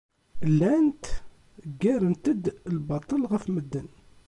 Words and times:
Llant 0.51 1.03
ggarent-d 1.75 2.45
lbaṭel 2.75 3.21
ɣef 3.31 3.43
medden. 3.53 3.89